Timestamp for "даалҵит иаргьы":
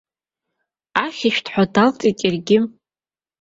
1.73-2.57